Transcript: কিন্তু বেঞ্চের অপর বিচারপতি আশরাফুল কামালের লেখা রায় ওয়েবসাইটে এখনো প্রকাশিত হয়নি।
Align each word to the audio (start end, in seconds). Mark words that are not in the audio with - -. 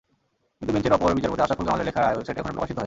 কিন্তু 0.57 0.71
বেঞ্চের 0.75 0.95
অপর 0.97 1.09
বিচারপতি 1.17 1.41
আশরাফুল 1.43 1.65
কামালের 1.67 1.87
লেখা 1.89 2.01
রায় 2.01 2.15
ওয়েবসাইটে 2.15 2.39
এখনো 2.41 2.55
প্রকাশিত 2.55 2.69
হয়নি। 2.73 2.79